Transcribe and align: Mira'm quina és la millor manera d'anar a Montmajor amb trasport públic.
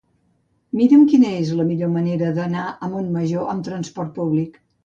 Mira'm 0.79 1.03
quina 1.11 1.33
és 1.41 1.51
la 1.59 1.67
millor 1.73 1.93
manera 1.97 2.31
d'anar 2.39 2.65
a 2.89 2.93
Montmajor 2.97 3.55
amb 3.55 3.67
trasport 3.69 4.15
públic. 4.21 4.63